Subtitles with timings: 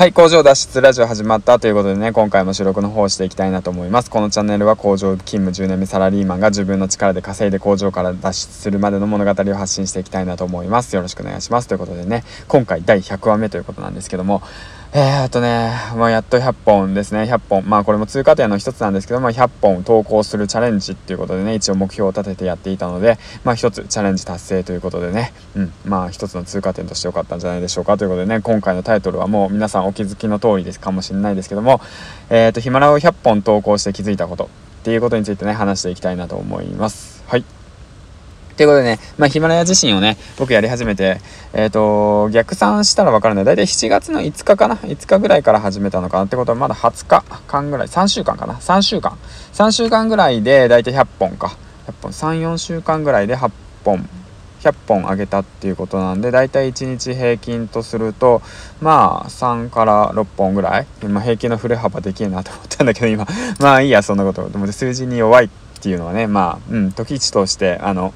[0.00, 4.10] はい、工場脱出ラジオ始まったということでね、今回も収録の方をしていきたいなと思います。
[4.10, 10.94] このチャンネルは工場勤務10年目サラリーマンが自分の力で稼いで工場から脱出するまでの物語を発信していきたいなと思います。
[10.96, 11.68] よろしくお願いします。
[11.68, 14.42] ということでね、今回第100話目ということなんですけども、
[14.92, 17.68] えー、っとね、まあ、やっと100本ですね、100本。
[17.68, 31.80] まあこれも通過点の一つなんですけど、まあ100本投稿するチャレンジっていうことでね、一応目標を立ててやっていたので、まあ一つチャレンジ達成ということでね、うん、まあ一つの通過点としてよかったんじゃないでしょうかということでね、今回のタイトルはもう皆さんお気づきの通りですかもしれないですけども、
[32.28, 34.50] えー、っと、ヒマラを100本投稿して気づいたこと
[34.80, 37.22] っていうことについてね、話していきたいなと思います。
[37.28, 37.44] はい。
[38.56, 41.20] ということでね、まあ、ヒマラヤ自身をね、僕やり始めて、
[41.52, 43.44] えっ、ー、と、逆算したらわかるんだよ。
[43.44, 49.18] だいたい7月の5日かな ?5 日ぐらいから始めたのかなってことは、まだ20日間ぐらい、3週間かな ?3 週間。
[49.54, 51.56] 3週間ぐらいで、だいたい100本か。
[51.86, 52.12] 100本。
[52.12, 53.50] 3、4週間ぐらいで8
[53.84, 54.08] 本。
[54.60, 58.42] 100本上げたっていうことなんで、だいたい1日平均とすると、
[58.80, 60.86] まあ、3から6本ぐらい。
[61.02, 63.26] 今、平均の振れ幅できるなと思ったんだけど、今、
[63.58, 64.48] まあいいや、そんなこと。
[64.48, 65.48] でも数字に弱いっ
[65.80, 68.12] ていうのはね、まあ、うん、時一として、あの、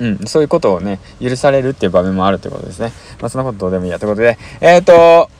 [0.00, 2.92] うん、そういうことをね、許されるっていう場面もあるってことですね。
[3.20, 5.30] まあ、そんなことどうでもいいやってことで、えっ、ー、と、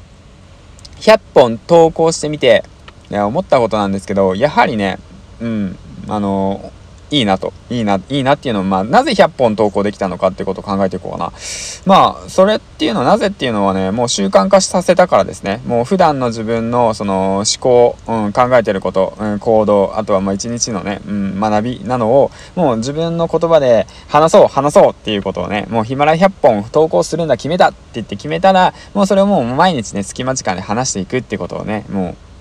[1.01, 2.65] 100本投稿してみて、
[3.11, 4.99] いや、思ったことなんですけど、やはりね、
[5.41, 6.73] うん、あの、
[7.11, 11.33] いいなと、いいな、いいなっていうのは、まあ、なぜ100本投稿できたのかってことを考えていこうかな。
[11.87, 15.61] まあ、それっていうのは、なぜっていうのはね、もう習慣化させたからですね。
[15.67, 32.34] もう普段の自分の、その、思考、うん、考えてること、うん、行動、あとはまあ一日のね、うん、学びなのを、もう自分の言葉で話そう、話そうっていうことをね、もうヒマラヤ100本投稿するんだ、決めたって言って決めたら、もうそれをもう毎日ね、隙間時間で話していくってことをね、もう、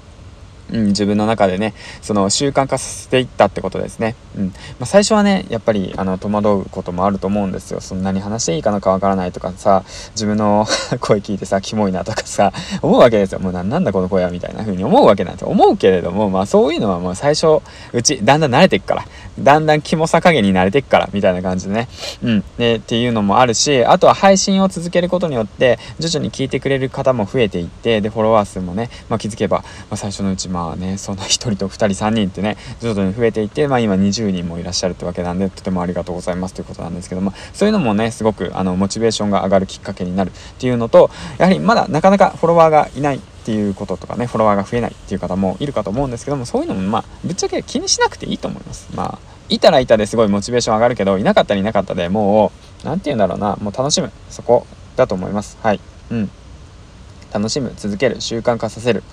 [0.73, 4.15] うん、自分の中でね、その習慣化させていったってことですね。
[4.35, 4.47] うん。
[4.47, 7.79] まあ、最初はね、やっぱり、あの、戸惑うこともあると思うんですよ。
[7.79, 9.83] そんなに話していいかなかわからないとかさ、
[10.15, 10.65] 自分の
[10.99, 12.51] 声聞いてさ、キモいなとかさ、
[12.81, 13.39] 思うわけですよ。
[13.39, 15.49] もうな、なんだこの声はみたいな風に思うわけなんですよ。
[15.49, 19.05] 思うけれども、まあそういうのはもう最初、うち、だんだん慣れていくから。
[19.39, 21.87] だんだんキモさ加減に慣れていくから、みたいな感じでね。
[22.23, 22.43] うん。
[22.57, 48.89] で、っていうのもあるし、あとは配信を続けることによって、徐々に聞いてくれる方も増えていって、で、フォロワー数もね、まあ気づけば、まあ最初のうち、まああね、その1人と2人3人ってね徐々に増えていって、まあ、今20人もいらっしゃるってわけなんでとてもありがとうございますということなんですけどもそういうのもねすごくあのモチベーションが上がるきっかけになるっていうのとやはりまだなかなかフォロワーがいないっていうこととかねフォロワーが増えないっていう方もいるかと思うんですけどもそういうのもまあぶっちゃけ気にしなくていいと思います。
[48.95, 52.51] まあいたらいたですごいモチベーション上がるけどいなかったらいなかったでも
[52.83, 54.11] う何て言うんだろうなもう楽しむ。
[54.29, 55.57] そこだと思います。
[55.61, 55.79] はい。
[56.11, 56.29] うん。
[57.33, 57.73] 楽しむ。
[57.75, 58.21] 続ける。
[58.21, 59.03] 習慣化させる。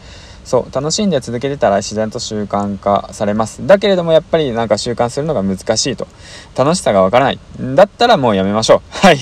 [0.45, 3.67] そう楽しんで続けてたら自然と習慣化されます。
[3.67, 6.07] だけれどもやっぱりなんか習慣するのが難しいと。
[6.57, 7.39] 楽しさがわからない。
[7.75, 8.81] だったらもうやめましょう。
[8.91, 9.19] はい。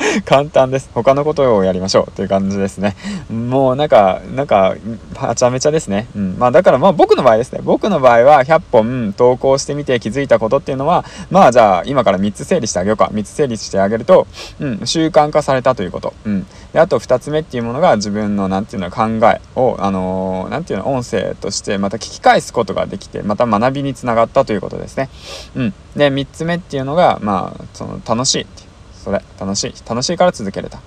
[0.24, 0.90] 簡単です。
[0.94, 2.96] 他のことをやりましょうという感じですね。
[3.30, 4.74] もうなんか、なんか、
[5.14, 6.08] はちゃめちゃですね。
[6.16, 6.36] うん。
[6.38, 7.60] まあだからまあ僕の場合ですね。
[7.62, 13.10] 僕の場合は100本投稿してみて気づいたことっていうのは、まあじゃあ今から3つ整理してあげようか。
[13.12, 14.26] 3つ整理してあげると、
[14.60, 16.14] うん、習慣化されたということ。
[16.24, 16.46] うん。
[16.72, 25.10] で、あと2つ目っていうものが自分の、なんていうの、考えを、あのー、なんていうの、音声としてまた聞き返すことができて、また学びにつながったということですね。
[25.56, 25.74] うん。
[25.96, 28.69] で、3つ目っていうのが、まあ、その、楽しいっていう。
[29.02, 30.80] それ楽しい楽しいから続けれた。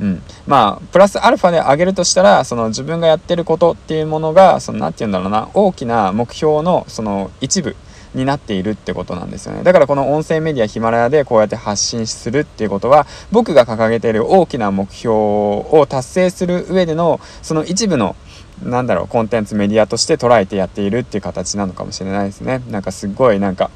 [0.00, 0.22] うん。
[0.46, 7.76] まあプラスアルファで上げるとしたらその自分がやってることっていうものがその何て言うんだろうな大きな目標のその一部
[8.14, 9.62] になっているってことなんですよね。
[9.62, 18.16] だからこの音声メディアヒマラヤでこうやって発信するっていうことは僕が掲げている大きな目標を達成する上でのその一部の
[18.62, 22.62] なんだろうコンテンツメディアとして捉えてやっているっていう形なのかもしれないですね。
[22.68, 23.70] なんかすごいなんか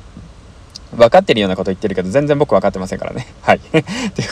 [0.95, 3.27] 分かってるようなこと言ってるけど、全然僕分かってませんからね。
[3.43, 3.61] はい。
[3.71, 3.83] という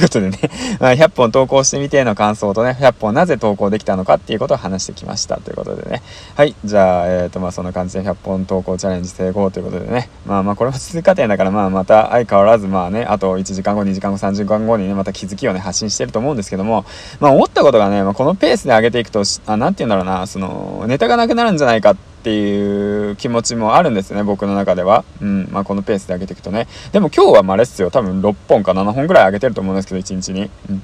[0.01, 0.39] ことでね、
[0.81, 6.03] まあ、100本投稿してみての感想とね、100本なぜ投稿できたのかっていうことを話してきましたということでね。
[6.35, 6.55] はい。
[6.65, 10.09] じゃあ、えっ、ー、と、まあ、そんな感じで100本投稿チャレンジ成功ということでね。
[10.27, 16.85] まあまあ、これも通過点だから、まあ、また相変わらず、まあね、あと1時間後、2時間後、3時間後にね、また気づきをね、発信してると思うんですけども、
[17.21, 25.05] まあ、思ったことがね、まあ、このペースで上げていくと、あ、なんて言うんだろうな、その、ネタがなくなるんじゃないかって、っていう気持ちもあるんですね僕の中では。
[25.21, 26.69] うんまあこのペースで上げていくとね。
[26.93, 27.91] でも今日はまあれっすよ。
[27.91, 30.49] 多分6本か7本ぐらい上げてると思うんですけど1日に。
[30.71, 30.83] うん。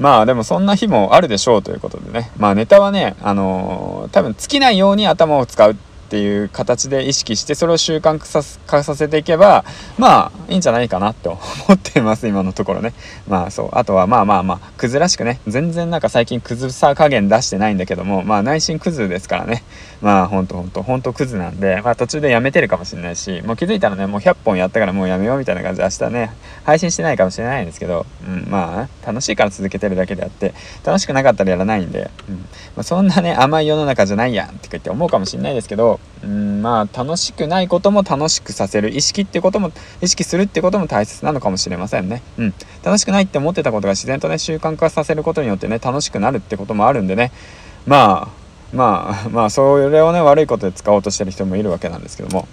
[0.00, 2.32] まあでもそんな日もあるでしょうということでね。
[2.36, 8.18] まあネタはねあのー、多分尽きないように頭を使うっていう形で意識してそれを習慣
[8.66, 9.64] 化させていけば
[9.98, 11.40] まあいいんじゃないかなと思
[11.74, 12.92] っています今のところね。
[13.26, 13.68] まあそう。
[13.72, 15.40] あとはまあまあまあクズらしくね。
[15.46, 19.64] 全然なんか最近クズさ加減出してないんだけどもまあ内心クズですからね。
[20.04, 20.82] まあほんとほんと。
[20.82, 26.30] ほんとクズなんでまあ途中でやめてるかもしれないしもう気づいたらねもう100本やったからもうやめようみたいな感じで明日ね
[26.64, 30.52] 配信してないかもしれないんですけど、うん、まあ楽しいから続けてるだけであって
[30.84, 32.36] 楽しくなかったらやらないんで、うん。
[32.36, 39.72] まあ、そんなね甘い世の中じゃないやんって言って思うかもしれないですけど、うん、まあ楽しくないことも楽しくさせる意識ってことも
[40.02, 42.54] 意識するってことも大切なのかもしれませんね、うん、
[42.84, 47.32] 楽しくないって思ってたことが自然とね習慣化させることによってね楽しくなるってこともあるんでね。
[47.86, 48.43] まあ
[48.74, 52.48] まあまあそれをね悪いことで使おうとしてる人もいるわけなんですけども。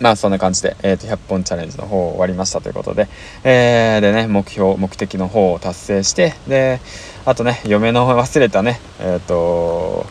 [0.00, 3.06] まあそんな感じで、えー、と100本チャレンジの方終わりましたということで、
[3.44, 6.80] えー、でね目標目的の方を達成してで
[7.24, 10.06] あとね嫁の忘れたねえっ、ー、と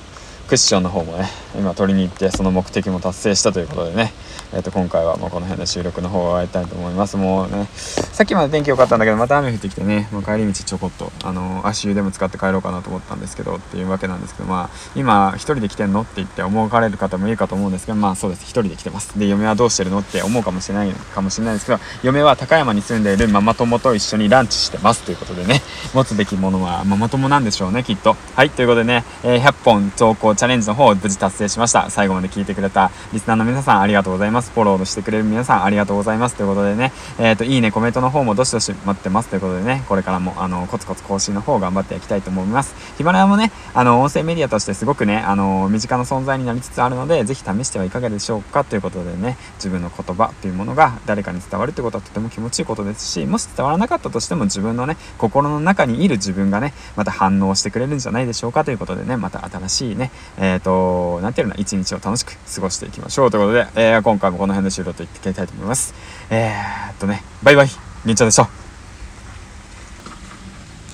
[0.52, 4.12] クッションの方もね今取りに行ってその目的も達成したということでね
[4.54, 7.16] えー、と今回はもうこの辺で収録の方を終わりたいと思います。
[7.16, 19.18] もうねさっきまで天気良かったんだけどまた雨降ってきてね、もう帰り道ちょこっとあの足湯でも使って帰ろうかなと思ったんですけどっていうわけなんですけどまあ今一人で来てんのって言って思われる方もいるかと思うんですけどまあそうです一人で来てます。
[19.18, 25.62] で嫁はどうしてるのって思うかもしれないかもしれないですけど嫁は高山に住んでいるママ友と一緒にランチしてますということでね
[25.94, 28.18] 持つべきものはママ友なんでしょうねきっと。
[28.36, 31.92] はいということでね、えー、100本投稿チャレンジの方を無事達成しました。
[31.92, 34.50] 最後まで聞いてくれたリスナーの皆さんありがとうございます。
[34.50, 36.36] フォローしてくれる皆さんありがとうございます。
[36.36, 39.30] ということでね、えっ、ー、と、いいね、コメントの方もどしどし待ってます。
[39.30, 42.74] ということでね、これからも、あの、コツコツ更新の方頑張っていきたいと思います。
[42.98, 48.64] ヒマラヤもね、あの、音声メディアとしてすごくね、あの、身近な存在になりつつあるので、ぜひ試してはいかがでしょうか。
[48.64, 58.66] ということでね、自分の言葉というものが誰かに伝わるということはとても気持ちいいことですし、もし伝わらなかったとしても自分のね、心の中にいる自分がね、また反応してくれるんじゃないでしょうか。
[58.66, 65.94] ということでね、また新しいね、えっ、ー、と、なんていうの、一日を楽しく過ごしていきましょうということで、えー、今回もこの辺で終了と言っていきたいと思います。
[66.30, 67.70] えー、っとね、バイバイ。
[68.06, 68.50] 銀ちゃんでした。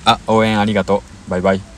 [0.04, 1.30] あ、応援ありがとう。
[1.30, 1.77] バイバイ。